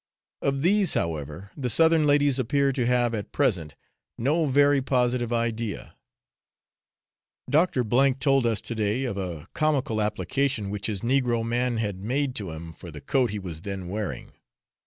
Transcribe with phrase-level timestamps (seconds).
[0.41, 3.75] Of these, however, the southern ladies appear to have, at present,
[4.17, 5.95] no very positive idea.
[7.47, 7.83] Doctor
[8.19, 12.49] told us to day of a comical application which his negro man had made to
[12.49, 14.31] him for the coat he was then wearing.